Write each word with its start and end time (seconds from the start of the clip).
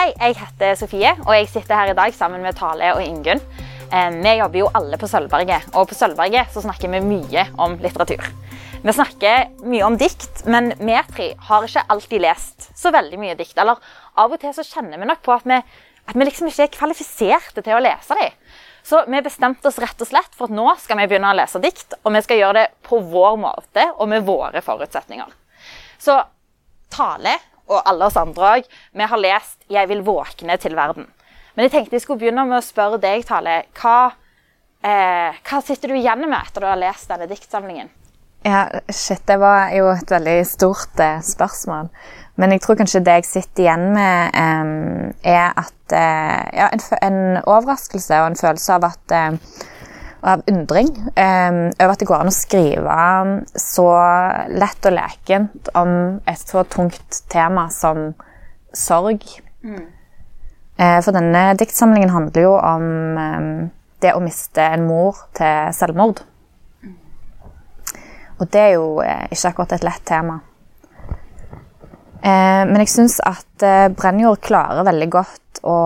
Hei, 0.00 0.14
jeg 0.16 0.38
heter 0.38 0.78
Sofie, 0.80 1.10
og 1.26 1.34
jeg 1.34 1.48
sitter 1.52 1.76
her 1.76 1.90
i 1.90 1.94
dag 1.98 2.14
sammen 2.16 2.40
med 2.40 2.56
Tale 2.56 2.94
og 2.94 3.02
Ingunn. 3.04 3.42
Vi 3.90 4.30
jobber 4.38 4.56
jo 4.56 4.70
alle 4.78 4.96
på 4.96 5.10
Sølvberget, 5.10 5.66
og 5.76 5.90
på 5.90 5.98
Sølvberget 5.98 6.54
så 6.54 6.62
snakker 6.64 6.88
vi 6.88 7.02
mye 7.04 7.42
om 7.60 7.74
litteratur. 7.82 8.24
Vi 8.80 8.94
snakker 8.96 9.50
mye 9.60 9.84
om 9.84 9.98
dikt, 10.00 10.46
men 10.48 10.70
vi 10.78 10.96
tre 11.10 11.26
har 11.50 11.68
ikke 11.68 11.84
alltid 11.92 12.24
lest 12.24 12.70
så 12.80 12.94
veldig 12.96 13.20
mye 13.20 13.36
dikt. 13.42 13.52
Eller 13.60 13.76
av 14.16 14.32
og 14.32 14.40
til 14.40 14.56
så 14.56 14.64
kjenner 14.64 14.96
vi 15.04 15.10
nok 15.10 15.20
på 15.26 15.36
at 15.36 15.44
vi, 15.52 15.60
at 16.08 16.16
vi 16.16 16.30
liksom 16.30 16.48
ikke 16.48 16.70
er 16.70 16.74
kvalifiserte 16.78 17.60
til 17.60 17.76
å 17.76 17.84
lese 17.84 18.16
dem. 18.22 18.40
Så 18.80 19.04
vi 19.04 19.20
bestemte 19.28 19.68
oss 19.68 19.82
rett 19.84 20.00
og 20.00 20.08
slett 20.08 20.32
for 20.32 20.48
at 20.48 20.56
nå 20.56 20.64
skal 20.80 21.02
vi 21.02 21.10
begynne 21.12 21.34
å 21.34 21.40
lese 21.42 21.60
dikt, 21.60 22.00
og 22.00 22.16
vi 22.16 22.24
skal 22.24 22.40
gjøre 22.40 22.62
det 22.62 22.88
på 22.88 23.04
vår 23.12 23.36
måte 23.44 23.90
og 23.98 24.08
med 24.16 24.24
våre 24.24 24.64
forutsetninger. 24.64 25.36
Så 26.00 26.22
Tale 26.90 27.36
og 27.70 27.86
alle 27.86 28.08
oss 28.10 28.18
andre 28.20 28.52
òg, 28.56 28.68
vi 28.92 29.08
har 29.12 29.18
lest 29.18 29.58
'Jeg 29.70 29.88
vil 29.88 30.02
våkne 30.02 30.56
til 30.58 30.74
verden'. 30.74 31.08
Men 31.54 31.64
jeg 31.66 31.70
tenkte 31.70 31.96
jeg 31.96 32.02
skulle 32.02 32.20
begynne 32.20 32.46
med 32.46 32.58
å 32.58 32.64
spørre 32.66 33.00
deg, 33.00 33.24
Tale. 33.26 33.64
Hva, 33.74 34.12
eh, 34.82 35.34
hva 35.44 35.62
sitter 35.62 35.88
du 35.88 35.94
igjen 35.94 36.28
med 36.28 36.38
etter 36.38 36.60
du 36.60 36.66
har 36.66 36.76
lest 36.76 37.08
denne 37.08 37.28
diktsamlingen? 37.28 37.90
Ja, 38.44 38.68
shit, 38.88 39.26
det 39.26 39.36
var 39.38 39.68
jo 39.76 39.90
et 39.92 40.08
veldig 40.10 40.46
stort 40.46 41.00
eh, 41.00 41.20
spørsmål. 41.20 41.90
Men 42.40 42.54
jeg 42.54 42.62
tror 42.64 42.78
kanskje 42.80 43.02
det 43.04 43.18
jeg 43.18 43.24
sitter 43.28 43.66
igjen 43.66 43.92
med, 43.92 44.30
eh, 44.34 45.34
er 45.34 45.52
at 45.60 45.92
eh, 45.92 46.56
Ja, 46.56 46.70
en, 46.72 46.80
en 47.02 47.42
overraskelse 47.44 48.22
og 48.22 48.30
en 48.30 48.40
følelse 48.40 48.78
av 48.78 48.86
at 48.88 49.12
eh, 49.12 49.36
av 50.20 50.42
undring 50.50 50.90
eh, 51.16 51.52
over 51.80 51.92
at 51.94 52.02
det 52.02 52.08
går 52.08 52.22
an 52.22 52.30
å 52.30 52.34
skrive 52.34 52.96
så 53.56 53.86
lett 54.52 54.88
og 54.88 54.96
lekent 54.96 55.70
om 55.78 55.94
et 56.28 56.42
så 56.42 56.64
tungt 56.68 57.22
tema 57.32 57.68
som 57.72 58.10
sorg. 58.76 59.24
Eh, 60.80 60.98
for 61.04 61.16
denne 61.16 61.50
diktsamlingen 61.60 62.12
handler 62.12 62.46
jo 62.46 62.52
om 62.56 62.84
eh, 63.20 63.48
det 64.00 64.14
å 64.16 64.22
miste 64.24 64.64
en 64.64 64.86
mor 64.88 65.24
til 65.36 65.72
selvmord. 65.76 66.22
Og 68.40 68.48
det 68.48 68.62
er 68.62 68.72
jo 68.78 69.00
eh, 69.04 69.26
ikke 69.28 69.50
akkurat 69.52 69.76
et 69.76 69.84
lett 69.84 70.06
tema. 70.08 70.38
Eh, 72.20 72.62
men 72.68 72.78
jeg 72.82 72.92
syns 72.92 73.18
at 73.24 73.66
Brennjord 73.96 74.40
klarer 74.44 74.88
veldig 74.88 75.10
godt 75.12 75.60
å, 75.68 75.76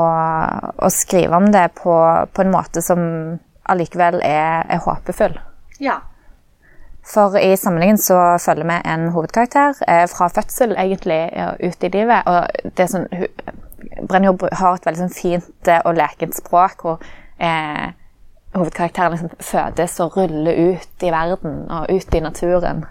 å 0.78 0.90
skrive 0.94 1.42
om 1.42 1.50
det 1.54 1.68
på, 1.80 1.94
på 2.30 2.44
en 2.44 2.54
måte 2.54 2.82
som 2.84 3.02
allikevel 3.70 4.20
er, 4.24 4.66
er 4.68 4.82
håpefull. 4.84 5.38
Ja. 5.80 6.00
For 7.04 7.36
i 7.36 7.56
samlingen 7.60 7.98
så 8.00 8.16
følger 8.40 8.68
vi 8.68 8.78
en 8.92 9.08
hovedkarakter 9.12 9.82
eh, 9.88 10.06
fra 10.08 10.30
fødsel 10.32 10.72
egentlig 10.80 11.20
ut 11.60 11.84
i 11.84 11.90
livet. 11.92 12.30
Og 12.30 12.72
det 12.76 12.88
sånn, 12.88 13.08
Brennjord 14.08 14.46
har 14.56 14.78
et 14.78 14.86
veldig 14.88 15.04
sånn 15.04 15.12
fint 15.12 15.68
eh, 15.68 15.82
og 15.84 15.98
lekent 15.98 16.38
språk 16.38 16.86
hvor 16.86 17.04
eh, 17.36 17.90
hovedkarakteren 18.54 19.16
liksom 19.16 19.34
fødes 19.42 19.98
og 20.00 20.16
ruller 20.16 20.60
ut 20.70 21.04
i 21.04 21.12
verden 21.12 21.64
og 21.68 21.90
ut 21.92 22.16
i 22.16 22.22
naturen. 22.24 22.86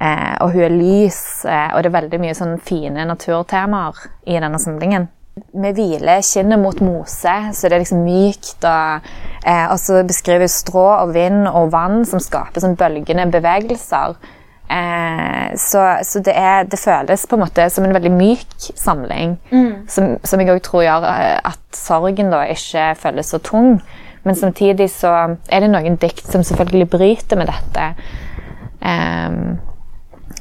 Eh, 0.00 0.34
og 0.44 0.52
hun 0.52 0.64
er 0.66 0.74
lys, 0.76 1.44
eh, 1.48 1.70
og 1.74 1.82
det 1.82 1.90
er 1.90 1.98
veldig 2.00 2.20
mye 2.20 2.36
sånn 2.36 2.58
fine 2.60 3.06
naturtemaer 3.08 4.00
i 4.28 4.36
denne 4.36 4.60
samlingen. 4.60 5.08
Vi 5.36 5.70
hviler 5.76 6.22
kinnet 6.24 6.60
mot 6.60 6.78
mose, 6.80 7.32
så 7.52 7.68
det 7.68 7.76
er 7.76 7.82
liksom 7.82 8.06
mykt. 8.06 8.64
Og, 8.64 9.08
eh, 9.44 9.66
og 9.68 9.76
så 9.80 10.00
beskriver 10.08 10.46
hun 10.46 10.52
strå 10.52 10.86
og 10.94 11.12
vind 11.12 11.44
og 11.50 11.72
vann 11.74 12.06
som 12.08 12.22
skaper 12.24 12.64
sånn 12.64 12.76
bølgende 12.80 13.26
bevegelser. 13.34 14.16
Eh, 14.72 15.52
så 15.60 15.82
så 16.02 16.22
det, 16.24 16.32
er, 16.34 16.64
det 16.64 16.80
føles 16.80 17.26
på 17.28 17.36
en 17.36 17.44
måte 17.44 17.68
som 17.70 17.84
en 17.84 17.94
veldig 17.94 18.14
myk 18.16 18.70
samling. 18.80 19.36
Som, 19.92 20.16
som 20.24 20.40
jeg 20.40 20.54
òg 20.56 20.64
tror 20.64 20.86
gjør 20.86 21.06
eh, 21.12 21.38
at 21.52 21.62
sorgen 21.76 22.32
da 22.32 22.42
ikke 22.56 22.88
føles 23.04 23.32
så 23.32 23.38
tung. 23.38 23.76
Men 24.24 24.34
samtidig 24.34 24.88
så 24.90 25.12
er 25.52 25.60
det 25.62 25.70
noen 25.70 26.00
dikt 26.00 26.26
som 26.32 26.42
selvfølgelig 26.42 26.90
bryter 26.96 27.38
med 27.38 27.52
dette. 27.52 27.92
Eh, 28.80 29.40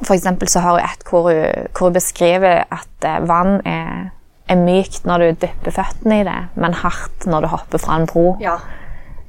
for 0.01 0.15
eksempel 0.15 0.47
så 0.47 0.63
har 0.63 0.79
hun 0.79 0.87
et 0.87 1.09
hvor 1.09 1.27
hun, 1.29 1.67
hvor 1.75 1.89
hun 1.89 1.99
beskriver 1.99 2.63
at 2.63 3.07
eh, 3.11 3.23
vann 3.27 3.59
er, 3.67 4.13
er 4.51 4.59
mykt 4.61 5.07
når 5.09 5.23
du 5.23 5.45
dypper 5.45 5.73
føttene 5.73 6.19
i 6.21 6.25
det, 6.27 6.37
men 6.61 6.77
hardt 6.81 7.25
når 7.29 7.45
du 7.45 7.51
hopper 7.53 7.81
fra 7.81 7.97
en 7.99 8.05
bro. 8.09 8.35
Ja. 8.43 8.59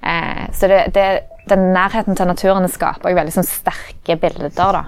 Eh, 0.03 0.45
så 0.57 0.69
det, 0.71 0.83
det, 0.95 1.07
den 1.49 1.71
nærheten 1.75 2.19
til 2.19 2.29
naturen 2.29 2.69
skaper 2.71 3.17
veldig 3.17 3.35
sånn 3.35 3.49
sterke 3.49 4.19
bilder. 4.21 4.53
da. 4.57 4.85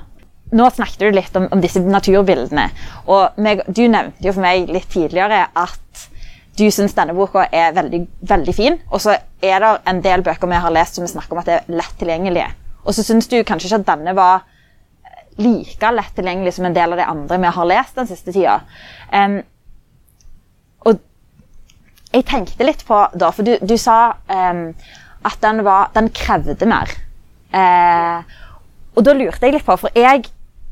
Nå 0.58 0.68
snakket 0.72 1.02
du 1.02 1.08
litt 1.12 1.34
om, 1.36 1.48
om 1.52 1.62
disse 1.64 1.80
naturbildene. 1.84 2.68
og 3.06 3.40
meg, 3.40 3.64
Du 3.68 3.84
nevnte 3.88 4.24
jo 4.24 4.34
for 4.36 4.44
meg 4.44 4.70
litt 4.72 4.88
tidligere 4.92 5.46
at 5.52 6.06
du 6.58 6.66
syns 6.74 6.96
denne 6.96 7.14
boka 7.14 7.44
er 7.54 7.74
veldig, 7.76 8.00
veldig 8.26 8.54
fin. 8.54 8.78
Og 8.90 9.02
så 9.04 9.14
er 9.44 9.60
det 9.62 9.74
en 9.90 10.00
del 10.02 10.24
bøker 10.26 10.50
vi 10.50 10.62
har 10.64 10.74
lest 10.74 10.98
som 10.98 11.06
vi 11.06 11.12
snakker 11.12 11.36
om 11.36 11.42
at 11.42 11.50
det 11.50 11.58
er 11.60 11.76
lett 11.78 11.98
tilgjengelige. 12.00 12.48
Og 12.84 12.96
så 12.96 13.04
syns 13.06 13.28
du 13.30 13.36
kanskje 13.46 13.68
ikke 13.68 13.82
at 13.84 13.90
denne 13.92 14.16
var 14.18 14.46
like 15.38 15.92
lett 15.94 16.16
tilgjengelig 16.16 16.56
som 16.56 16.66
en 16.66 16.74
del 16.74 16.94
av 16.94 16.98
de 16.98 17.06
andre 17.06 17.38
vi 17.38 17.52
har 17.54 17.70
lest 17.70 18.00
den 18.00 18.08
siste 18.10 18.34
tida. 18.34 18.58
Og 19.14 19.38
jeg 22.18 22.26
tenkte 22.28 22.66
litt 22.66 22.84
på 22.88 23.02
da, 23.14 23.30
for 23.34 23.46
du, 23.46 23.54
du 23.62 23.76
sa 23.80 24.16
um, 24.30 24.66
at 25.28 25.38
den, 25.44 25.62
var, 25.66 25.92
den 25.94 26.10
krevde 26.14 26.68
mer. 26.68 26.90
Uh, 27.54 28.26
og 28.98 29.06
da 29.06 29.14
lurte 29.16 29.46
jeg 29.46 29.56
litt 29.56 29.66
på, 29.66 29.78
for 29.78 29.94
jeg 29.96 30.26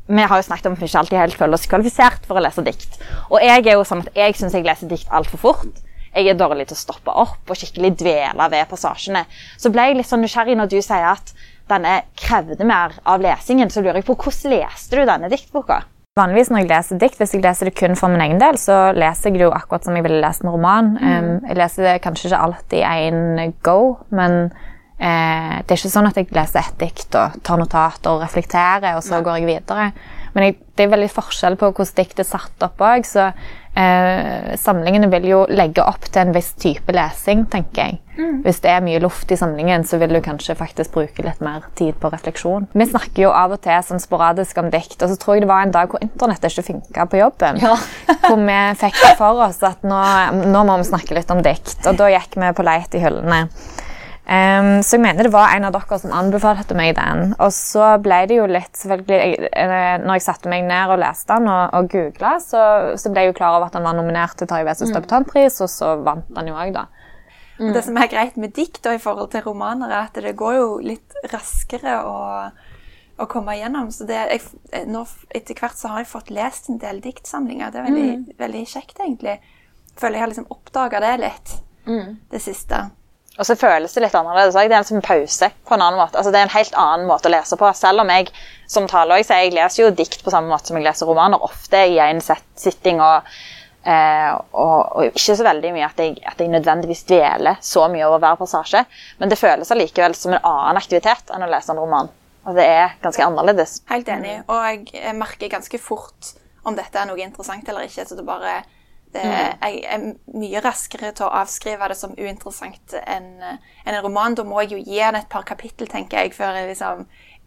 vi 0.07 0.23
har 0.23 0.39
jo 0.39 0.45
snakket 0.45 0.69
om 0.69 0.77
at 0.77 0.79
vi 0.79 0.87
ikke 0.87 0.99
alltid 1.01 1.19
helt 1.19 1.35
føler 1.35 1.57
oss 1.57 1.67
kvalifisert 1.67 2.27
for 2.27 2.39
å 2.39 2.43
lese 2.45 2.63
dikt. 2.63 2.93
Og 3.27 3.41
jeg 3.43 3.65
er 3.65 3.75
jo 3.75 3.83
sånn 3.87 4.05
at 4.05 4.15
jeg 4.15 4.37
syns 4.39 4.55
jeg 4.55 4.63
leser 4.63 4.87
dikt 4.87 5.11
altfor 5.11 5.41
fort. 5.41 5.81
Jeg 6.13 6.31
er 6.31 6.39
dårlig 6.39 6.69
til 6.69 6.77
å 6.77 6.79
stoppe 6.79 7.11
opp 7.11 7.51
og 7.51 7.59
skikkelig 7.59 7.91
dvele 7.99 8.47
ved 8.53 8.69
passasjene. 8.71 9.25
Så 9.59 9.69
ble 9.73 9.89
jeg 9.89 9.99
litt 9.99 10.07
sånn 10.07 10.23
nysgjerrig 10.23 10.55
når 10.57 10.71
du 10.71 10.77
sier 10.79 11.09
at 11.11 11.33
denne 11.67 11.99
krevde 12.15 12.63
mer 12.63 12.95
av 13.03 13.21
lesingen. 13.21 13.67
Så 13.69 13.83
lurer 13.83 13.99
jeg 13.99 14.07
på 14.07 14.15
hvordan 14.15 14.55
leste 14.55 14.95
du 14.95 15.03
denne 15.03 15.29
diktboka? 15.33 15.81
Vanligvis 16.17 16.49
når 16.49 16.63
jeg 16.63 16.69
leser 16.71 17.01
dikt, 17.01 17.19
hvis 17.19 17.35
jeg 17.35 17.43
leser 17.43 17.69
det 17.69 17.75
kun 17.77 17.97
for 17.99 18.09
min 18.09 18.23
egen 18.25 18.39
del, 18.41 18.57
så 18.57 18.91
leser 18.97 19.29
jeg 19.29 19.37
det 19.37 19.45
jo 19.45 19.53
akkurat 19.53 19.85
som 19.85 19.97
jeg 19.97 20.05
ville 20.07 20.21
lest 20.23 20.43
en 20.43 20.53
roman. 20.53 20.95
Um, 20.97 21.29
jeg 21.45 21.59
leser 21.59 21.85
det 21.85 21.97
kanskje 22.05 22.31
ikke 22.31 22.43
alltid 22.47 22.85
en 22.87 23.53
go, 23.65 23.79
men 24.09 24.37
uh, 24.49 25.57
det 25.61 25.69
er 25.69 25.77
ikke 25.77 25.93
sånn 25.93 26.09
at 26.09 26.17
jeg 26.17 26.31
leser 26.33 26.63
et 26.63 26.79
dikt 26.81 27.17
og 27.19 27.37
tar 27.45 27.61
notater 27.61 28.15
og 28.15 28.23
reflekterer, 28.25 28.95
og 28.97 29.05
så 29.05 29.21
går 29.25 29.43
jeg 29.43 29.51
videre. 29.51 29.91
Men 30.37 30.51
jeg, 30.51 30.59
det 30.77 30.85
er 30.85 30.91
veldig 30.91 31.09
forskjell 31.09 31.55
på 31.57 31.71
hvordan 31.71 31.95
diktet 31.97 32.19
er 32.21 32.27
satt 32.29 32.61
opp 32.61 32.81
òg, 32.85 33.07
så 33.09 33.31
eh, 33.73 34.51
samlingene 34.61 35.09
vil 35.09 35.23
jo 35.25 35.39
legge 35.49 35.81
opp 35.81 36.05
til 36.05 36.27
en 36.27 36.33
viss 36.35 36.51
type 36.61 36.93
lesing, 36.93 37.47
tenker 37.49 37.81
jeg. 37.81 37.97
Hvis 38.45 38.61
det 38.61 38.69
er 38.69 38.85
mye 38.85 39.01
luft 39.01 39.33
i 39.33 39.37
samlingen, 39.37 39.81
så 39.85 39.97
vil 40.01 40.13
du 40.13 40.19
kanskje 40.25 40.53
faktisk 40.57 40.93
bruke 40.93 41.25
litt 41.25 41.41
mer 41.41 41.65
tid 41.77 41.97
på 41.97 42.11
refleksjon. 42.13 42.69
Vi 42.77 42.87
snakker 42.89 43.23
jo 43.25 43.33
av 43.33 43.57
og 43.57 43.63
til 43.65 43.81
sånn 43.89 44.01
sporadisk 44.01 44.61
om 44.61 44.69
dikt, 44.73 44.99
og 45.01 45.09
så 45.09 45.17
tror 45.21 45.39
jeg 45.39 45.47
det 45.47 45.51
var 45.51 45.65
en 45.65 45.73
dag 45.73 45.89
hvor 45.89 46.05
internett 46.05 46.45
ikke 46.45 46.67
funka 46.69 47.09
på 47.09 47.21
jobben. 47.23 47.61
Ja. 47.65 47.73
hvor 48.27 48.37
vi 48.37 48.61
fikk 48.83 49.01
det 49.01 49.13
for 49.17 49.41
oss 49.47 49.63
at 49.65 49.81
nå, 49.89 50.05
nå 50.53 50.63
må 50.69 50.77
vi 50.83 50.89
snakke 50.93 51.17
litt 51.17 51.33
om 51.33 51.41
dikt, 51.45 51.79
og 51.89 51.97
da 51.97 52.13
gikk 52.13 52.37
vi 52.37 52.53
på 52.53 52.69
leit 52.69 52.93
i 52.93 53.01
hyllene. 53.01 53.47
Ehm, 54.27 54.81
så 54.83 54.97
jeg 54.97 55.03
mener 55.05 55.23
det 55.23 55.31
var 55.31 55.53
en 55.55 55.69
av 55.69 55.71
dere 55.71 55.97
som 56.01 56.11
anbefalte 56.11 56.75
meg 56.75 56.97
den. 56.97 57.31
Og 57.39 57.51
så 57.55 57.93
ble 58.03 58.19
det 58.27 58.39
jo 58.41 58.47
litt 58.51 58.75
selvfølgelig, 58.75 59.19
jeg, 59.23 59.51
eh, 59.55 59.97
Når 60.03 60.19
jeg 60.19 60.25
satte 60.25 60.51
meg 60.51 60.65
ned 60.67 60.91
og 60.91 60.99
leste 60.99 61.37
den 61.37 61.47
og, 61.47 61.75
og 61.77 61.89
googla, 61.93 62.33
så, 62.43 62.63
så 62.99 63.11
ble 63.13 63.23
jeg 63.23 63.31
jo 63.31 63.37
klar 63.39 63.55
over 63.55 63.69
at 63.69 63.77
den 63.77 63.87
var 63.87 63.95
nominert 63.95 64.35
til 64.35 64.49
Tarjei 64.49 64.67
Vesaas 64.67 64.91
debutantpris, 64.91 65.61
og 65.63 65.71
så 65.71 65.95
vant 66.03 66.27
den 66.35 66.51
jo 66.51 66.57
òg, 66.59 66.73
da. 66.75 66.87
Og 67.57 67.71
Det 67.73 67.85
som 67.87 67.95
er 67.97 68.11
greit 68.11 68.35
med 68.37 68.53
dikt 68.53 68.85
og 68.85 68.99
i 68.99 69.01
forhold 69.01 69.31
til 69.33 69.41
romaner, 69.47 69.89
er 69.89 70.11
at 70.11 70.19
det 70.21 70.35
går 70.37 70.57
jo 70.59 70.67
litt 70.83 71.15
raskere 71.31 71.95
å, 72.05 72.17
å 73.17 73.29
komme 73.31 73.55
igjennom. 73.57 73.89
Så 73.95 74.05
det, 74.05 74.19
jeg, 74.29 74.83
nå, 74.91 75.07
etter 75.33 75.57
hvert 75.57 75.79
så 75.79 75.95
har 75.95 76.03
jeg 76.03 76.11
fått 76.11 76.29
lest 76.35 76.69
en 76.69 76.77
del 76.83 76.99
diktsamlinger. 77.01 77.71
Det 77.73 77.81
er 77.81 77.87
veldig, 77.87 78.35
veldig 78.43 78.67
kjekt, 78.75 78.99
egentlig. 78.99 79.39
Føler 79.97 80.19
jeg 80.19 80.25
har 80.27 80.33
liksom 80.35 80.51
oppdaga 80.53 81.01
det 81.07 81.15
litt 81.23 81.57
det 82.29 82.43
siste. 82.43 82.89
Og 83.37 83.45
så 83.45 83.55
føles 83.59 83.93
det 83.93 84.01
litt 84.01 84.15
annerledes. 84.17 84.55
òg. 84.57 84.69
Det 84.71 84.77
er 84.79 84.95
en 84.95 85.01
pause 85.05 85.51
på 85.67 85.75
en 85.75 85.81
annen 85.85 85.99
måte. 85.99 86.17
Altså, 86.17 86.31
det 86.33 86.39
er 86.39 86.47
en 86.49 86.55
helt 86.55 86.73
annen 86.73 87.07
måte 87.09 87.29
å 87.29 87.33
lese 87.35 87.57
på. 87.59 87.69
Selv 87.77 88.01
om 88.01 88.09
jeg 88.09 88.31
som 88.67 88.87
taler 88.89 89.21
sier, 89.23 89.45
jeg 89.45 89.53
leser 89.53 89.83
jo 89.83 89.91
dikt 89.91 90.23
på 90.25 90.33
samme 90.33 90.49
måte 90.49 90.71
som 90.71 90.77
jeg 90.79 90.87
leser 90.87 91.05
romaner, 91.05 91.41
ofte 91.45 91.83
i 91.85 91.99
set- 92.21 92.49
sitting. 92.55 93.01
og 93.01 93.23
Eh, 93.87 94.31
og, 94.51 94.79
og 94.99 95.05
ikke 95.15 95.35
så 95.37 95.45
veldig 95.47 95.69
mye 95.71 95.85
at 95.87 95.99
jeg, 96.01 96.17
at 96.27 96.41
jeg 96.41 96.49
nødvendigvis 96.51 97.05
dveler 97.07 97.55
så 97.63 97.85
mye 97.87 98.03
over 98.03 98.19
hver 98.19 98.35
passasje. 98.35 98.81
Men 99.21 99.29
det 99.31 99.37
føles 99.39 99.71
allikevel 99.71 100.15
som 100.17 100.33
en 100.35 100.41
annen 100.43 100.79
aktivitet 100.81 101.31
enn 101.31 101.45
å 101.45 101.47
lese 101.47 101.71
en 101.71 101.79
roman. 101.79 102.09
Og 102.43 102.57
det 102.57 102.65
er 102.67 102.97
ganske 103.03 103.23
annerledes. 103.23 103.77
Helt 103.87 104.09
enig. 104.11 104.41
Og 104.51 104.91
jeg 104.91 105.15
merker 105.15 105.53
ganske 105.53 105.79
fort 105.79 106.33
om 106.67 106.75
dette 106.75 106.99
er 106.99 107.07
noe 107.07 107.23
interessant 107.23 107.69
eller 107.69 107.87
ikke. 107.87 108.03
Så 108.09 108.17
det 108.19 108.27
bare 108.27 108.57
det, 109.13 109.23
Jeg 109.23 109.83
er 109.87 110.03
mye 110.37 110.61
raskere 110.63 111.13
til 111.15 111.27
å 111.27 111.33
avskrive 111.41 111.87
det 111.89 111.97
som 111.99 112.15
uinteressant 112.17 112.97
enn 113.03 113.29
en 113.41 114.01
roman. 114.03 114.35
Da 114.35 114.43
må 114.47 114.61
jeg 114.63 114.75
jo 114.75 114.81
gi 114.83 114.99
den 114.99 115.19
et 115.19 115.29
par 115.29 115.45
kapittel, 115.47 115.87
tenker 115.87 116.25
jeg, 116.25 116.35
før 116.37 116.59
jeg 116.59 116.71
liksom 116.73 117.05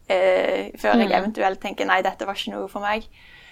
eh, 0.09 0.71
Før 0.81 1.03
jeg 1.03 1.13
eventuelt 1.13 1.61
tenker 1.63 1.89
nei, 1.89 2.01
dette 2.07 2.27
var 2.27 2.39
ikke 2.39 2.55
noe 2.57 2.71
for 2.73 2.85
meg. 2.85 3.07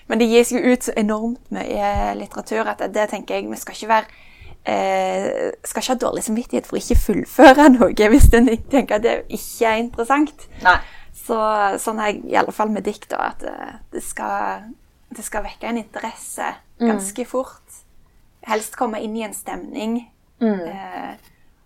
Men 0.08 0.22
det 0.22 0.30
gis 0.30 0.54
jo 0.54 0.62
ut 0.64 0.88
så 0.88 0.94
enormt 0.96 1.52
mye 1.52 2.14
litteratur 2.16 2.68
at 2.70 2.80
det 2.94 3.10
tenker 3.10 3.36
jeg 3.36 3.50
Vi 3.50 3.60
skal 3.60 3.76
ikke 3.76 3.92
være 3.92 4.24
eh, 4.68 5.50
skal 5.64 5.82
ikke 5.82 5.94
ha 5.94 5.98
dårlig 6.02 6.24
samvittighet 6.26 6.68
for 6.68 6.78
å 6.78 6.82
ikke 6.82 7.00
fullføre 7.00 7.68
noe 7.76 8.10
hvis 8.12 8.30
en 8.36 8.50
tenker 8.70 8.98
at 8.98 9.04
det 9.04 9.16
ikke 9.28 9.68
er 9.70 9.82
interessant. 9.82 10.48
Nei. 10.64 10.78
Så, 11.18 11.38
sånn 11.82 12.00
er 12.00 12.12
jeg 12.12 12.22
i 12.32 12.38
alle 12.40 12.54
fall 12.56 12.70
med 12.72 12.86
dikt, 12.88 13.10
da, 13.12 13.32
at 13.34 13.44
eh, 13.44 13.76
det 13.92 14.02
skal, 14.04 14.70
det 15.12 15.24
skal 15.26 15.44
vekke 15.44 15.68
en 15.68 15.80
interesse 15.82 16.54
ganske 16.80 17.24
fort. 17.28 17.67
Helst 18.48 18.76
komme 18.78 19.00
inn 19.04 19.16
i 19.18 19.24
en 19.26 19.36
stemning 19.36 19.98
eh, 20.40 21.14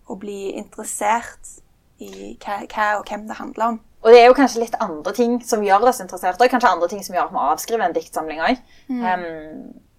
og 0.09 0.19
bli 0.23 0.51
interessert 0.59 1.57
i 2.03 2.33
hva, 2.43 2.59
hva 2.67 2.87
og 2.99 3.07
hvem 3.07 3.27
det 3.29 3.39
handler 3.39 3.73
om. 3.73 3.79
Og 4.03 4.11
det 4.11 4.19
er 4.19 4.27
jo 4.27 4.35
kanskje 4.35 4.65
litt 4.65 4.75
andre 4.83 5.13
ting 5.15 5.37
som 5.47 5.63
gjør 5.63 5.87
oss 5.87 6.01
interessert, 6.03 6.41
og 6.41 6.51
kanskje 6.51 6.73
andre 6.75 6.89
ting 6.91 7.03
som 7.05 7.15
gjør 7.15 7.29
at 7.29 7.35
vi 7.35 7.43
avskriver 7.53 7.85
en 7.85 7.95
diktsamling 7.95 8.41
òg. 8.43 8.59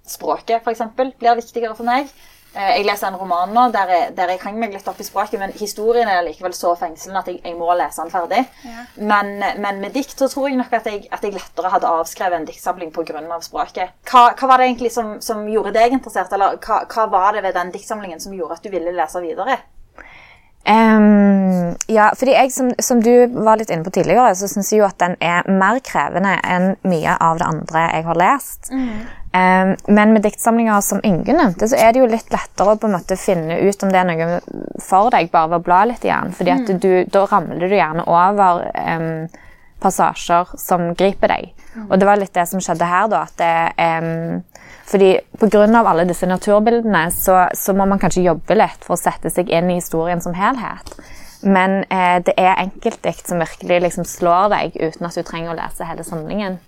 språket, 0.05 0.61
for 0.61 0.75
eksempel, 0.75 1.15
blir 1.17 1.39
viktigere 1.39 1.73
for 1.79 1.89
meg. 1.89 2.11
Eh, 2.55 2.77
Jeg 2.79 2.87
leser 2.87 3.09
en 3.09 3.19
roman 3.19 3.51
nå 3.55 3.67
der 3.75 3.91
jeg, 3.91 4.11
der 4.17 4.31
jeg 4.31 4.43
hang 4.45 4.59
meg 4.61 4.75
litt 4.75 4.87
opp 4.91 5.01
i 5.03 5.07
språket, 5.07 5.41
men 5.43 5.55
historien 5.59 6.09
er 6.11 6.23
likevel 6.27 6.55
så 6.55 6.75
fengslende 6.79 7.23
at 7.25 7.31
jeg, 7.33 7.41
jeg 7.43 7.57
må 7.59 7.75
lese 7.75 8.03
den 8.03 8.13
ferdig. 8.15 8.45
Ja. 8.63 8.87
Men, 9.11 9.35
men 9.63 9.83
med 9.83 9.95
dikt 9.97 10.19
så 10.19 10.29
tror 10.31 10.49
jeg 10.49 10.61
nok 10.61 10.73
at 10.79 10.87
jeg, 10.91 11.05
at 11.11 11.27
jeg 11.27 11.35
lettere 11.35 11.73
hadde 11.75 11.91
avskrevet 11.91 12.39
en 12.39 12.49
diktsamling 12.49 12.95
pga. 12.95 13.23
språket. 13.43 13.95
Hva, 14.11 14.29
hva 14.39 14.49
var 14.51 14.63
det 14.63 14.71
egentlig 14.71 14.93
som, 14.95 15.17
som 15.21 15.47
gjorde 15.51 15.75
deg 15.75 15.99
interessert, 15.99 16.33
eller 16.33 16.59
hva, 16.63 16.85
hva 16.87 17.07
var 17.11 17.35
det 17.35 17.43
ved 17.43 17.55
den 17.59 17.75
diktsamlingen 17.75 18.21
som 18.21 18.35
gjorde 18.35 18.61
at 18.61 18.63
du 18.63 18.71
ville 18.71 18.95
lese 18.95 19.23
videre? 19.25 19.59
Um, 20.65 21.75
ja, 21.93 22.07
fordi 22.17 22.33
jeg, 22.33 22.53
som, 22.53 22.71
som 22.81 23.03
du 23.05 23.27
var 23.45 23.59
litt 23.61 23.69
inne 23.69 23.85
på 23.85 23.93
tidligere, 23.93 24.31
så 24.39 24.49
syns 24.49 24.71
jeg 24.73 24.81
jo 24.81 24.87
at 24.87 24.97
den 25.03 25.19
er 25.21 25.45
mer 25.51 25.83
krevende 25.85 26.39
enn 26.41 26.71
mye 26.89 27.19
av 27.21 27.43
det 27.43 27.51
andre 27.51 27.83
jeg 27.91 28.07
har 28.07 28.21
lest. 28.23 28.71
Ehm, 28.73 29.03
men 29.35 30.13
med 30.13 30.23
diktsamlinger 30.23 30.81
som 30.81 31.01
Ingunn 31.03 31.41
nevnte, 31.41 31.67
så 31.67 31.75
er 31.75 31.91
det 31.93 31.99
jo 31.99 32.07
litt 32.07 32.29
lettere 32.31 32.75
å 32.75 32.79
på 32.79 32.87
en 32.87 32.95
måte 32.95 33.17
finne 33.19 33.57
ut 33.67 33.83
om 33.83 33.91
det 33.91 33.99
er 33.99 34.07
noe 34.07 34.37
for 34.79 35.11
deg 35.11 35.33
bare 35.33 35.51
ved 35.51 35.59
å 35.59 35.65
bla 35.67 35.81
litt 35.91 36.05
i 36.07 36.13
den. 36.13 36.31
fordi 36.39 36.53
at 36.55 37.11
da 37.11 37.25
ramler 37.33 37.67
du 37.67 37.75
gjerne 37.75 38.05
over 38.07 38.63
ehm, 38.79 39.27
passasjer 39.83 40.55
som 40.61 40.93
griper 40.95 41.33
deg. 41.35 41.65
Og 41.89 41.99
det 41.99 42.07
var 42.07 42.21
litt 42.21 42.35
det 42.37 42.47
som 42.47 42.63
skjedde 42.63 42.87
her, 42.87 43.09
da. 43.11 43.25
at 43.27 43.35
det, 43.41 43.55
em, 43.83 44.45
fordi 44.87 45.17
Pga. 45.41 45.65
alle 45.83 46.05
disse 46.07 46.29
naturbildene 46.31 47.09
så, 47.11 47.49
så 47.55 47.75
må 47.75 47.89
man 47.91 47.99
kanskje 47.99 48.23
jobbe 48.29 48.55
litt 48.55 48.87
for 48.87 48.95
å 48.95 49.01
sette 49.01 49.31
seg 49.35 49.51
inn 49.51 49.71
i 49.71 49.81
historien 49.81 50.23
som 50.23 50.37
helhet. 50.39 50.95
Men 51.43 51.83
eh, 51.91 52.21
det 52.25 52.37
er 52.39 52.63
enkeltdikt 52.63 53.29
som 53.29 53.43
virkelig 53.43 53.81
liksom 53.89 54.07
slår 54.09 54.55
deg 54.55 54.79
uten 54.79 55.11
at 55.11 55.19
du 55.19 55.27
trenger 55.27 55.53
å 55.53 55.59
lese 55.59 55.91
hele 55.91 56.07
samlingen. 56.07 56.61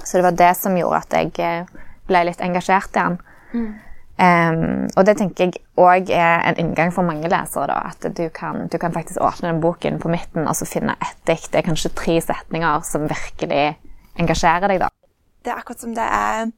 Så 0.00 0.18
det 0.18 0.24
var 0.24 0.36
det 0.36 0.52
som 0.56 0.76
gjorde 0.76 1.02
at 1.04 1.16
jeg 1.16 1.32
eh, 1.44 1.88
ble 2.08 2.26
litt 2.28 2.40
engasjert 2.44 2.94
i 2.94 3.00
den. 3.00 3.18
Um, 4.22 4.86
og 4.94 5.06
det 5.08 5.16
tenker 5.18 5.48
jeg 5.48 5.62
òg 5.80 6.10
er 6.14 6.44
en 6.46 6.58
inngang 6.60 6.92
for 6.94 7.06
mange 7.06 7.30
lesere. 7.32 7.66
da, 7.70 7.90
At 7.90 8.16
du 8.16 8.28
kan, 8.34 8.68
du 8.68 8.78
kan 8.78 8.92
faktisk 8.92 9.20
åpne 9.20 9.50
den 9.50 9.60
boken 9.60 9.98
på 9.98 10.12
midten 10.12 10.46
og 10.46 10.56
så 10.56 10.68
finne 10.68 10.96
ett 11.00 11.20
dikt. 11.26 11.50
Det 11.52 11.62
er 11.62 11.68
kanskje 11.68 11.94
tre 11.96 12.20
setninger 12.20 12.84
som 12.86 13.08
virkelig 13.10 13.76
engasjerer 14.20 14.68
deg. 14.68 14.84
da. 14.84 14.90
Det 15.42 15.50
er 15.50 15.58
akkurat 15.58 15.80
som 15.80 15.94
det 15.96 16.06
er 16.06 16.52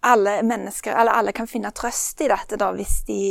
alle 0.00 0.42
mennesker, 0.42 0.94
eller 0.96 1.12
alle 1.12 1.32
kan 1.36 1.48
finne 1.50 1.72
trøst 1.76 2.20
i 2.24 2.28
dette 2.30 2.56
da, 2.60 2.70
hvis 2.72 3.02
de 3.08 3.22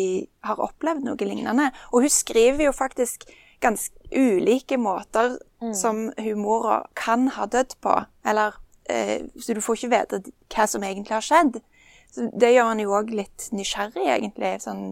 har 0.45 0.59
opplevd 0.61 1.05
noe 1.07 1.29
lignende. 1.29 1.69
Og 1.93 2.05
hun 2.05 2.13
skriver 2.13 2.67
jo 2.67 2.73
faktisk 2.75 3.25
ganske 3.63 3.95
ulike 4.13 4.77
måter 4.77 5.37
som 5.75 6.09
humorer 6.17 6.87
kan 6.95 7.27
ha 7.35 7.45
dødd 7.45 7.75
på. 7.83 7.95
Eller, 8.25 8.55
eh, 8.89 9.25
så 9.39 9.53
du 9.53 9.61
får 9.61 9.75
ikke 9.75 9.91
vite 9.95 10.21
hva 10.53 10.67
som 10.67 10.83
egentlig 10.83 11.15
har 11.17 11.25
skjedd. 11.25 11.59
Så 12.11 12.29
det 12.39 12.53
gjør 12.53 12.71
han 12.71 12.79
jo 12.81 12.93
òg 12.97 13.11
litt 13.13 13.49
nysgjerrig, 13.53 14.05
egentlig. 14.07 14.53
Sånn, 14.63 14.85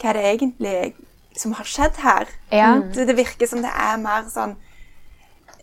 hva 0.00 0.10
er 0.10 0.18
det 0.18 0.26
egentlig 0.34 0.74
som 1.38 1.54
har 1.56 1.68
skjedd 1.68 2.02
her? 2.02 2.32
Ja. 2.52 2.74
Det, 2.92 3.06
det 3.08 3.16
virker 3.16 3.48
som 3.48 3.62
det 3.64 3.70
er 3.72 4.00
mer 4.02 4.26
sånn 4.32 4.56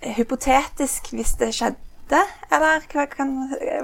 eh, 0.01 0.15
hypotetisk 0.17 1.11
hvis 1.13 1.35
det 1.41 1.51
skjedde. 1.57 2.23
Eller 2.49 2.87
hva 2.93 3.05
kan, 3.11 3.35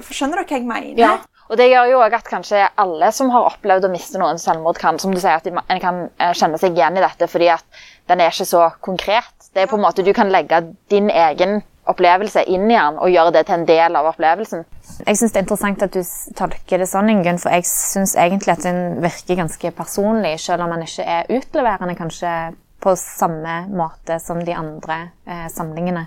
skjønner 0.08 0.40
dere 0.40 0.48
hva 0.48 0.58
jeg 0.58 0.68
mener? 0.68 0.98
Ja, 0.98 1.14
og 1.50 1.58
det 1.60 1.68
gjør 1.68 1.90
jo 1.90 2.00
også 2.00 2.20
at 2.20 2.30
kanskje 2.30 2.62
alle 2.80 3.10
som 3.12 3.30
har 3.34 3.50
opplevd 3.50 3.84
å 3.88 3.92
miste 3.92 4.20
noen 4.20 4.40
selvmord, 4.40 4.78
kan 4.80 4.98
som 5.00 5.12
du 5.12 5.20
sier, 5.20 5.36
at 5.36 5.48
en 5.48 5.82
kan 5.82 6.06
eh, 6.16 6.32
kjenne 6.32 6.60
seg 6.60 6.76
igjen 6.76 6.96
i 6.96 7.04
dette, 7.04 7.28
fordi 7.30 7.50
at 7.52 7.84
den 8.08 8.22
er 8.22 8.32
ikke 8.32 8.48
så 8.48 8.66
konkret. 8.84 9.50
Det 9.52 9.64
er 9.64 9.70
på 9.70 9.78
en 9.78 9.84
måte 9.84 10.04
Du 10.04 10.12
kan 10.16 10.32
legge 10.32 10.62
din 10.92 11.10
egen 11.12 11.60
opplevelse 11.84 12.46
inn 12.48 12.64
i 12.70 12.76
den 12.78 12.96
og 12.96 13.12
gjøre 13.12 13.34
det 13.36 13.44
til 13.46 13.58
en 13.58 13.66
del 13.68 13.98
av 13.98 14.08
opplevelsen. 14.08 14.64
Jeg 15.04 15.18
syns 15.20 15.34
det 15.34 15.40
er 15.40 15.44
interessant 15.44 15.84
at 15.84 15.92
du 15.92 16.00
tolker 16.38 16.80
det 16.80 16.88
sånn, 16.88 17.10
Ingunn, 17.12 17.40
for 17.42 17.52
jeg 17.52 17.68
syns 17.68 18.16
egentlig 18.16 18.54
at 18.54 18.64
den 18.64 19.02
virker 19.04 19.42
ganske 19.42 19.72
personlig, 19.76 20.38
selv 20.40 20.64
om 20.64 20.72
den 20.72 20.86
ikke 20.86 21.04
er 21.04 21.28
utleverende 21.28 21.96
kanskje 21.98 22.32
på 22.84 22.92
samme 23.00 23.62
måte 23.72 24.18
som 24.20 24.40
de 24.44 24.52
andre 24.56 24.98
eh, 25.28 25.46
samlingene. 25.52 26.04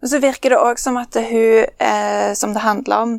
Og 0.00 0.08
så 0.10 0.18
virker 0.22 0.54
det 0.54 0.62
òg 0.62 0.80
som 0.82 0.98
at 0.98 1.18
hun, 1.18 1.66
eh, 1.78 2.30
som 2.38 2.54
det 2.54 2.64
handler 2.64 3.06
om, 3.06 3.14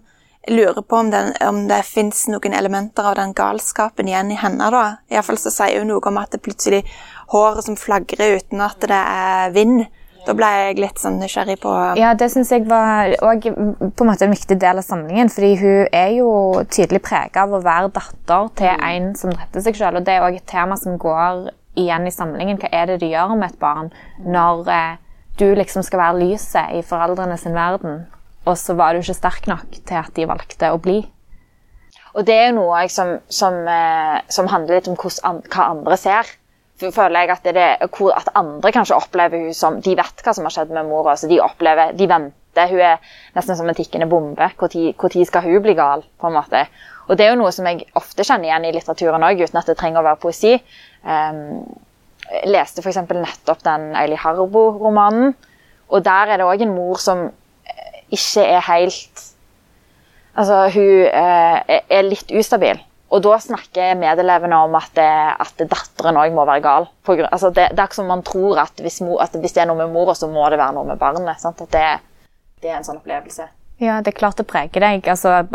lurer 0.47 0.81
på 0.81 0.95
om, 0.95 1.11
den, 1.11 1.33
om 1.47 1.67
det 1.67 1.81
fins 1.87 2.27
noen 2.29 2.53
elementer 2.53 3.07
av 3.09 3.17
den 3.19 3.33
galskapen 3.33 4.07
igjen 4.09 4.31
i 4.31 4.39
henne. 4.39 4.69
da. 4.71 4.85
Iallfall 5.11 5.39
så 5.41 5.53
sier 5.53 5.81
hun 5.81 5.93
noe 5.93 6.03
om 6.05 6.17
at 6.21 6.33
det 6.35 6.43
plutselig 6.45 6.83
håret 7.33 7.65
som 7.65 7.77
flagrer 7.79 8.39
uten 8.39 8.61
at 8.65 8.81
det 8.81 8.99
er 8.99 9.55
vind. 9.55 9.85
Da 10.25 10.33
ble 10.33 10.47
jeg 10.49 10.79
litt 10.81 10.97
sånn 10.97 11.19
nysgjerrig 11.21 11.59
på 11.61 11.71
Ja, 11.99 12.15
det 12.17 12.31
syns 12.33 12.49
jeg 12.49 12.65
var 12.65 13.11
òg 13.21 13.45
en 13.45 14.09
en 14.09 14.33
viktig 14.33 14.57
del 14.57 14.81
av 14.81 14.85
samlingen. 14.85 15.29
fordi 15.29 15.55
hun 15.61 15.87
er 15.91 16.09
jo 16.17 16.63
tydelig 16.69 17.01
prega 17.01 17.43
av 17.43 17.53
å 17.53 17.61
være 17.61 17.93
datter 17.93 18.49
til 18.55 18.73
en 18.89 19.13
som 19.15 19.29
drepte 19.29 19.61
seg 19.61 19.75
sjøl. 19.75 19.97
Og 19.97 20.05
det 20.05 20.13
er 20.13 20.25
òg 20.25 20.35
et 20.35 20.47
tema 20.47 20.77
som 20.77 20.97
går 20.97 21.51
igjen 21.75 22.07
i 22.07 22.11
samlingen. 22.11 22.57
Hva 22.57 22.69
er 22.71 22.85
det 22.87 22.99
du 23.01 23.05
gjør 23.05 23.35
med 23.37 23.51
et 23.51 23.59
barn 23.59 23.91
når 24.25 24.69
eh, 24.69 24.97
du 25.37 25.53
liksom 25.55 25.83
skal 25.83 25.99
være 25.99 26.19
lyset 26.23 26.73
i 26.73 26.81
foreldrene 26.81 27.37
sin 27.37 27.53
verden, 27.53 28.05
og 28.45 28.55
så 28.61 28.75
var 28.77 28.93
du 28.93 29.01
ikke 29.01 29.17
sterk 29.17 29.49
nok 29.49 29.77
til 29.81 29.99
at 29.99 30.13
de 30.15 30.27
valgte 30.29 30.71
å 30.71 30.79
bli? 30.81 31.01
Og 32.15 32.23
det 32.27 32.35
er 32.35 32.49
jo 32.49 32.61
noe 32.61 32.85
som, 32.91 33.17
som, 33.27 33.57
eh, 33.67 34.17
som 34.31 34.47
handler 34.47 34.79
litt 34.79 34.89
om 34.91 34.97
an, 35.27 35.41
hva 35.51 35.69
andre 35.73 35.97
ser. 35.99 36.29
For 36.79 36.91
føler 36.95 37.23
jeg 37.23 37.31
at, 37.31 37.49
det 37.55 37.67
at 37.81 38.31
andre 38.35 38.71
kanskje 38.75 38.97
opplever 38.97 39.45
hun 39.45 39.55
som 39.55 39.77
De 39.83 39.93
vet 39.95 40.23
hva 40.23 40.33
som 40.35 40.47
har 40.47 40.51
skjedd 40.51 40.73
med 40.75 40.87
mora, 40.89 41.15
så 41.15 41.29
de 41.31 41.39
opplever, 41.43 41.93
de 41.95 42.07
venter. 42.07 42.71
Hun 42.71 42.81
er 42.83 43.15
nesten 43.35 43.57
som 43.59 43.67
en 43.67 43.75
tikkende 43.75 44.07
bombe. 44.11 44.47
Når 44.59 45.25
skal 45.27 45.43
hun 45.43 45.63
bli 45.63 45.75
gal? 45.75 46.05
på 46.19 46.27
en 46.27 46.37
måte? 46.37 46.65
Og 47.07 47.17
det 47.17 47.25
er 47.25 47.33
jo 47.33 47.41
noe 47.41 47.51
som 47.53 47.67
jeg 47.67 47.85
ofte 47.99 48.23
kjenner 48.23 48.49
igjen 48.49 48.67
i 48.67 48.73
litteraturen 48.75 49.23
òg, 49.27 49.43
uten 49.43 49.59
at 49.59 49.67
det 49.69 49.75
trenger 49.77 50.01
å 50.01 50.07
være 50.07 50.21
poesi. 50.23 50.55
Um, 51.03 51.65
jeg 52.31 52.49
leste 52.49 52.81
f.eks. 52.81 53.03
nettopp 53.11 53.61
den 53.65 53.91
Eili 53.99 54.17
Harbo-romanen, 54.17 55.35
og 55.91 56.05
der 56.07 56.31
er 56.33 56.41
det 56.41 56.47
òg 56.47 56.63
en 56.65 56.73
mor 56.73 56.97
som 57.01 57.27
ikke 58.17 58.49
er 58.57 58.67
helt 58.71 59.31
Altså, 60.35 60.55
hun 60.67 61.05
eh, 61.15 61.77
er 61.87 62.01
litt 62.03 62.31
ustabil. 62.35 62.81
Og 63.15 63.21
da 63.23 63.37
snakker 63.39 63.93
medelevene 63.95 64.57
om 64.65 64.73
at, 64.75 64.89
det, 64.97 65.11
at 65.39 65.61
datteren 65.61 66.17
òg 66.19 66.33
må 66.35 66.43
være 66.47 66.63
gal. 66.65 66.87
Grunn, 67.07 67.29
altså 67.29 67.53
det, 67.55 67.69
det 67.71 67.79
er 67.79 67.87
ikke 67.87 68.01
som 68.01 68.09
man 68.11 68.23
tror 68.27 68.59
at 68.65 68.81
hvis, 68.83 68.99
mor, 69.05 69.21
at 69.23 69.37
hvis 69.39 69.55
det 69.55 69.63
er 69.63 69.69
noe 69.69 69.79
med 69.79 69.93
mora, 69.93 70.15
så 70.17 70.27
må 70.27 70.43
det 70.51 70.59
være 70.59 70.75
noe 70.75 70.89
med 70.89 70.99
barnet. 70.99 71.39
Sant? 71.39 71.63
At 71.63 71.71
det, 71.71 71.85
det 72.63 72.73
er 72.73 72.81
en 72.81 72.87
sånn 72.87 72.99
opplevelse. 72.99 73.47
Ja, 73.79 73.99
det 74.03 74.13
er 74.13 74.19
klart 74.19 74.39
det 74.39 74.47
preger 74.47 74.83
deg. 74.83 75.07
altså 75.07 75.45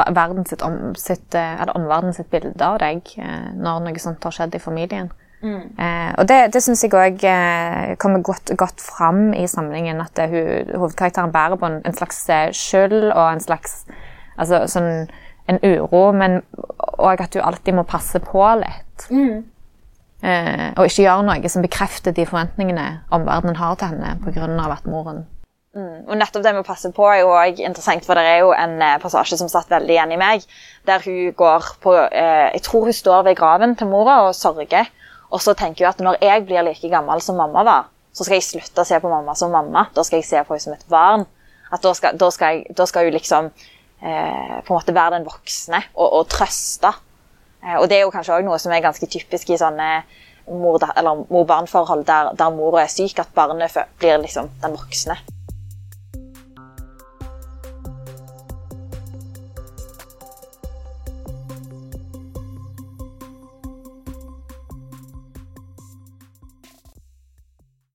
sitt, 0.49 0.63
om, 0.63 0.95
sitt, 0.97 1.35
eh, 1.35 1.61
eller 1.61 1.77
omverdenen 1.77 2.17
sitt 2.17 2.31
bilde 2.33 2.65
av 2.65 2.79
deg 2.81 3.05
eh, 3.17 3.51
når 3.57 3.85
noe 3.85 4.03
sånt 4.03 4.25
har 4.25 4.37
skjedd 4.37 4.57
i 4.57 4.63
familien. 4.63 5.13
Eh, 5.43 6.11
og 6.19 6.29
det, 6.29 6.39
det 6.55 6.63
syns 6.65 6.85
jeg 6.85 6.93
òg 6.93 7.25
eh, 7.25 7.95
kommer 8.01 8.23
godt, 8.25 8.53
godt 8.61 8.83
fram 8.85 9.31
i 9.33 9.47
samlingen. 9.49 10.03
At 10.05 10.15
det, 10.19 10.29
hun, 10.33 10.75
hovedkarakteren 10.83 11.33
bærer 11.33 11.61
på 11.61 11.71
en, 11.71 11.81
en 11.87 11.97
slags 11.97 12.23
eh, 12.29 12.51
skyld 12.57 13.11
og 13.11 13.25
en 13.25 13.45
slags 13.45 13.85
altså, 14.37 14.67
sånn, 14.71 15.09
en 15.51 15.63
uro, 15.65 16.11
men 16.17 16.41
òg 16.99 17.25
at 17.25 17.33
du 17.35 17.41
alltid 17.43 17.79
må 17.79 17.87
passe 17.89 18.21
på 18.23 18.45
litt. 18.61 19.09
Eh, 20.21 20.71
og 20.77 20.85
ikke 20.85 21.07
gjøre 21.07 21.25
noe 21.25 21.49
som 21.49 21.65
bekrefter 21.65 22.13
de 22.13 22.27
forventningene 22.29 22.87
omverdenen 23.17 23.57
har 23.57 23.79
til 23.81 23.95
henne 23.95 24.19
pga. 24.21 24.49
at 24.69 24.85
moren 24.85 25.23
Og 26.11 26.17
nettopp 26.19 26.43
det 26.43 26.53
med 26.53 26.65
å 26.65 26.67
passe 26.67 26.91
på 26.93 27.07
er 27.09 27.21
jo 27.23 27.31
også 27.31 27.65
interessant, 27.65 28.05
for 28.05 28.19
det 28.19 28.27
er 28.27 28.41
jo 28.43 28.51
en 28.53 28.83
eh, 28.83 28.99
passasje 29.01 29.39
som 29.39 29.49
satt 29.49 29.71
veldig 29.71 29.95
igjen 29.95 30.13
i 30.13 30.19
meg, 30.21 30.45
der 30.85 31.01
hun 31.07 31.33
går 31.39 31.69
på 31.81 31.95
eh, 32.11 32.51
Jeg 32.53 32.63
tror 32.67 32.89
hun 32.91 32.93
står 32.93 33.23
ved 33.31 33.39
graven 33.39 33.77
til 33.79 33.89
mora 33.89 34.21
og 34.27 34.35
sørger, 34.35 34.91
og 35.31 35.43
så 35.43 35.55
tenker 35.55 35.85
jeg 35.85 35.93
at 35.95 36.01
når 36.05 36.19
jeg 36.25 36.45
blir 36.47 36.65
like 36.67 36.91
gammel 36.91 37.23
som 37.23 37.39
mamma 37.39 37.63
var, 37.67 37.91
så 38.13 38.27
skal 38.27 38.41
jeg 38.41 38.47
slutte 38.49 38.83
å 38.83 38.89
se 38.89 38.99
på 39.01 39.11
mamma 39.11 39.37
som 39.39 39.53
mamma. 39.55 39.87
Da 39.95 40.03
skal 40.07 40.19
jeg 40.19 40.27
se 40.27 40.41
på 40.43 40.57
henne 40.57 40.65
som 40.65 40.75
et 40.75 40.89
barn. 40.91 41.27
At 41.71 41.85
da 41.85 41.93
skal, 41.95 42.17
da 42.19 42.31
skal, 42.35 42.57
jeg, 42.57 42.75
da 42.75 42.87
skal 42.91 43.07
hun 43.07 43.15
liksom 43.15 43.51
eh, 44.03 44.57
på 44.67 44.73
en 44.73 44.75
måte 44.75 44.95
være 44.97 45.15
den 45.21 45.29
voksne 45.29 45.85
og, 45.95 46.09
og 46.19 46.25
trøste. 46.33 46.91
Eh, 47.63 47.77
og 47.79 47.87
det 47.91 48.01
er 48.01 48.03
jo 48.03 48.11
kanskje 48.11 48.35
også 48.35 48.49
noe 48.49 48.59
som 48.59 48.75
er 48.75 48.83
ganske 48.83 49.07
typisk 49.07 49.53
i 49.55 49.61
sånne 49.61 49.91
mor- 50.51 50.83
mor-barn-forhold 51.31 52.03
der, 52.09 52.33
der 52.35 52.51
mora 52.57 52.83
er 52.83 52.91
syk, 52.91 53.23
at 53.23 53.31
barnet 53.37 53.79
blir 54.03 54.19
liksom 54.19 54.51
den 54.65 54.75
voksne. 54.75 55.15